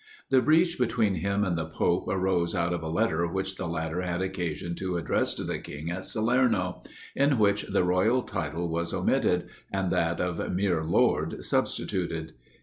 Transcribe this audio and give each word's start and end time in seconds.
The 0.31 0.41
breach 0.41 0.79
between 0.79 1.13
him 1.13 1.43
and 1.43 1.55
the 1.55 1.67
pope 1.67 2.07
arose 2.07 2.55
out 2.55 2.73
of 2.73 2.81
a 2.81 2.89
letter 2.89 3.27
which 3.27 3.57
the 3.57 3.67
latter 3.67 4.01
had 4.01 4.19
occasion 4.19 4.73
to 4.77 4.97
address 4.97 5.35
to 5.35 5.43
the 5.43 5.59
king 5.59 5.91
at 5.91 6.07
Salerno, 6.07 6.81
in 7.15 7.37
which 7.37 7.67
the 7.71 7.83
royal 7.83 8.23
title 8.23 8.67
was 8.67 8.95
omitted, 8.95 9.47
and 9.71 9.91
that 9.91 10.19
of 10.19 10.55
mere 10.55 10.83
lord 10.83 11.45
substituted. 11.45 12.33